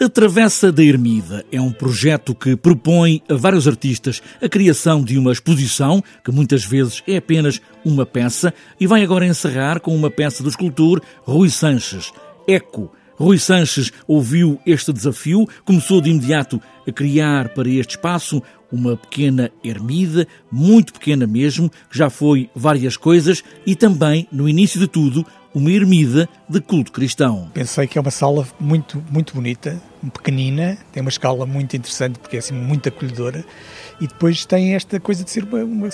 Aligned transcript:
A 0.00 0.08
Travessa 0.08 0.72
da 0.72 0.82
Ermida 0.82 1.44
é 1.52 1.60
um 1.60 1.70
projeto 1.70 2.34
que 2.34 2.56
propõe 2.56 3.22
a 3.28 3.34
vários 3.34 3.68
artistas 3.68 4.20
a 4.42 4.48
criação 4.48 5.00
de 5.00 5.16
uma 5.16 5.30
exposição, 5.30 6.02
que 6.24 6.32
muitas 6.32 6.64
vezes 6.64 7.00
é 7.06 7.18
apenas 7.18 7.60
uma 7.84 8.04
peça, 8.04 8.52
e 8.80 8.88
vai 8.88 9.04
agora 9.04 9.24
encerrar 9.24 9.78
com 9.78 9.94
uma 9.94 10.10
peça 10.10 10.42
do 10.42 10.48
escultor 10.48 11.00
Rui 11.22 11.48
Sanches, 11.48 12.12
Eco. 12.48 12.90
Rui 13.14 13.38
Sanches 13.38 13.92
ouviu 14.08 14.60
este 14.66 14.92
desafio, 14.92 15.46
começou 15.64 16.00
de 16.00 16.10
imediato 16.10 16.60
a 16.88 16.90
criar 16.90 17.50
para 17.50 17.68
este 17.68 17.90
espaço 17.90 18.42
uma 18.74 18.96
pequena 18.96 19.50
ermida, 19.62 20.26
muito 20.50 20.92
pequena 20.92 21.26
mesmo, 21.26 21.70
que 21.70 21.96
já 21.96 22.10
foi 22.10 22.50
várias 22.54 22.96
coisas, 22.96 23.44
e 23.64 23.76
também, 23.76 24.26
no 24.32 24.48
início 24.48 24.80
de 24.80 24.88
tudo, 24.88 25.24
uma 25.54 25.70
ermida 25.70 26.28
de 26.48 26.60
culto 26.60 26.90
cristão. 26.90 27.48
Pensei 27.54 27.86
que 27.86 27.96
é 27.96 28.00
uma 28.00 28.10
sala 28.10 28.46
muito, 28.58 29.02
muito 29.08 29.34
bonita, 29.34 29.80
pequenina, 30.10 30.76
tem 30.92 31.00
uma 31.00 31.10
escala 31.10 31.46
muito 31.46 31.76
interessante 31.76 32.18
porque 32.18 32.36
é 32.36 32.38
assim 32.38 32.54
muito 32.54 32.88
acolhedora 32.88 33.44
e 34.00 34.06
depois 34.06 34.44
tem 34.44 34.74
esta 34.74 34.98
coisa 34.98 35.22
de 35.24 35.30
ser 35.30 35.44
uma, 35.44 35.62
uma, 35.64 35.88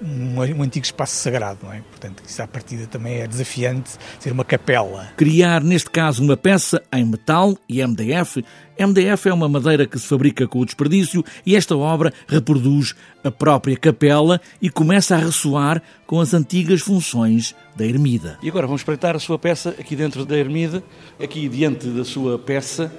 uma, 0.00 0.44
um 0.44 0.62
antigo 0.62 0.84
espaço 0.84 1.16
sagrado, 1.16 1.60
não 1.62 1.72
é? 1.72 1.80
Portanto, 1.90 2.22
isso 2.26 2.42
à 2.42 2.46
partida 2.46 2.86
também 2.86 3.20
é 3.20 3.26
desafiante 3.26 3.90
ser 4.20 4.32
uma 4.32 4.44
capela. 4.44 5.08
Criar, 5.16 5.62
neste 5.64 5.90
caso, 5.90 6.22
uma 6.22 6.36
peça 6.36 6.82
em 6.92 7.04
metal 7.04 7.56
e 7.68 7.84
MDF. 7.84 8.44
MDF 8.78 9.28
é 9.28 9.32
uma 9.32 9.48
madeira 9.48 9.86
que 9.86 9.98
se 9.98 10.06
fabrica 10.06 10.46
com 10.46 10.60
o 10.60 10.64
desperdício 10.66 11.24
e 11.46 11.56
esta 11.56 11.74
obra 11.76 12.12
reproduz 12.26 12.94
a 13.22 13.30
própria 13.30 13.76
capela 13.76 14.40
e 14.60 14.68
começa 14.68 15.14
a 15.14 15.18
ressoar 15.18 15.82
com 16.06 16.20
as 16.20 16.34
antigas 16.34 16.80
funções 16.80 17.54
da 17.74 17.84
ermida. 17.84 18.38
E 18.42 18.48
agora 18.48 18.66
vamos 18.66 18.80
espreitar 18.80 19.14
a 19.14 19.18
sua 19.18 19.38
peça 19.38 19.70
aqui 19.70 19.94
dentro 19.96 20.24
da 20.24 20.36
ermida, 20.36 20.82
aqui 21.22 21.48
diante 21.48 21.88
da 21.88 22.04
sua 22.04 22.38
peça. 22.38 22.92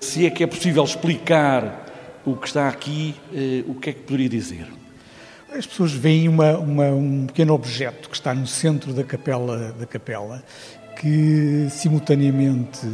Se 0.00 0.26
é 0.26 0.30
que 0.30 0.42
é 0.42 0.46
possível 0.46 0.84
explicar 0.84 1.86
o 2.24 2.36
que 2.36 2.46
está 2.46 2.68
aqui, 2.68 3.14
eh, 3.32 3.64
o 3.66 3.74
que 3.74 3.90
é 3.90 3.92
que 3.92 4.00
poderia 4.00 4.28
dizer? 4.28 4.66
As 5.54 5.66
pessoas 5.66 5.92
veem 5.92 6.28
uma, 6.28 6.56
uma, 6.58 6.86
um 6.86 7.26
pequeno 7.26 7.52
objeto 7.52 8.08
que 8.08 8.16
está 8.16 8.32
no 8.32 8.46
centro 8.46 8.92
da 8.92 9.04
capela, 9.04 9.72
da 9.72 9.86
capela 9.86 10.42
que 10.98 11.68
simultaneamente 11.70 12.86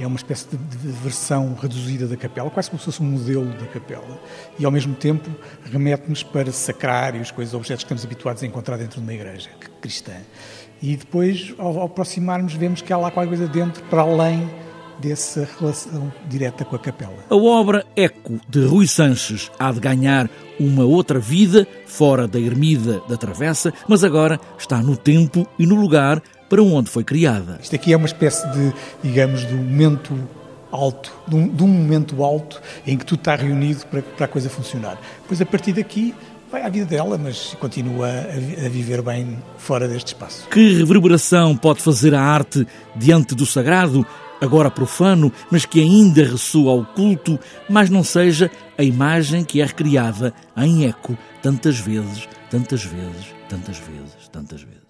é 0.00 0.06
uma 0.06 0.16
espécie 0.16 0.46
de, 0.48 0.56
de, 0.56 0.88
versão 0.88 1.54
reduzida 1.54 2.06
da 2.06 2.16
capela, 2.16 2.50
quase 2.50 2.70
como 2.70 2.78
se 2.78 2.86
fosse 2.86 3.02
um 3.02 3.06
modelo 3.06 3.46
da 3.46 3.66
capela, 3.66 4.18
e 4.58 4.64
ao 4.64 4.70
mesmo 4.70 4.94
tempo 4.94 5.30
remete-nos 5.64 6.22
para 6.22 6.50
sacrários, 6.52 7.30
coisas, 7.30 7.54
objetos 7.54 7.84
que 7.84 7.86
estamos 7.86 8.04
habituados 8.04 8.42
a 8.42 8.46
encontrar 8.46 8.76
dentro 8.76 9.00
de 9.00 9.06
uma 9.06 9.12
igreja 9.12 9.50
cristã. 9.80 10.14
E 10.82 10.96
depois, 10.96 11.54
ao, 11.58 11.78
ao 11.78 11.86
aproximarmos, 11.86 12.54
vemos 12.54 12.80
que 12.80 12.92
há 12.92 12.96
lá 12.96 13.10
qualquer 13.10 13.28
coisa 13.28 13.46
dentro, 13.46 13.82
para 13.84 14.02
além 14.02 14.48
dessa 15.00 15.48
relação 15.58 16.12
direta 16.28 16.64
com 16.64 16.76
a 16.76 16.78
capela. 16.78 17.16
A 17.28 17.36
obra 17.36 17.84
Eco 17.96 18.38
de 18.48 18.64
Rui 18.64 18.86
Sanches 18.86 19.50
há 19.58 19.72
de 19.72 19.80
ganhar 19.80 20.28
uma 20.58 20.84
outra 20.84 21.18
vida 21.18 21.66
fora 21.86 22.28
da 22.28 22.38
ermida 22.38 23.00
da 23.08 23.16
Travessa, 23.16 23.72
mas 23.88 24.04
agora 24.04 24.38
está 24.58 24.82
no 24.82 24.96
tempo 24.96 25.46
e 25.58 25.66
no 25.66 25.74
lugar 25.74 26.22
para 26.50 26.62
onde 26.62 26.90
foi 26.90 27.04
criada. 27.04 27.60
Isto 27.62 27.76
aqui 27.76 27.92
é 27.92 27.96
uma 27.96 28.06
espécie 28.06 28.46
de, 28.50 28.74
digamos, 29.02 29.46
de 29.46 29.54
um 29.54 29.58
momento 29.58 30.12
alto, 30.72 31.12
de 31.26 31.36
um, 31.36 31.48
de 31.48 31.62
um 31.62 31.68
momento 31.68 32.22
alto 32.24 32.60
em 32.84 32.98
que 32.98 33.06
tudo 33.06 33.20
está 33.20 33.36
reunido 33.36 33.86
para, 33.86 34.02
para 34.02 34.24
a 34.26 34.28
coisa 34.28 34.50
funcionar. 34.50 35.00
Pois 35.28 35.40
a 35.40 35.46
partir 35.46 35.72
daqui 35.72 36.12
vai 36.50 36.62
à 36.62 36.68
vida 36.68 36.86
dela, 36.86 37.16
mas 37.16 37.54
continua 37.60 38.08
a, 38.08 38.68
viver 38.68 39.00
bem 39.00 39.38
fora 39.56 39.86
deste 39.86 40.08
espaço. 40.08 40.48
Que 40.48 40.74
reverberação 40.74 41.56
pode 41.56 41.80
fazer 41.80 42.14
a 42.14 42.20
arte 42.20 42.66
diante 42.96 43.34
do 43.34 43.46
sagrado? 43.46 44.04
agora 44.40 44.70
profano, 44.70 45.30
mas 45.50 45.66
que 45.66 45.78
ainda 45.80 46.24
ressoa 46.24 46.72
ao 46.72 46.82
culto, 46.82 47.38
mas 47.68 47.90
não 47.90 48.02
seja 48.02 48.50
a 48.78 48.82
imagem 48.82 49.44
que 49.44 49.60
é 49.60 49.66
recriada 49.66 50.32
em 50.56 50.86
eco 50.86 51.14
tantas 51.42 51.78
vezes, 51.78 52.26
tantas 52.50 52.82
vezes, 52.82 53.34
tantas 53.50 53.76
vezes, 53.76 54.28
tantas 54.32 54.62
vezes. 54.62 54.89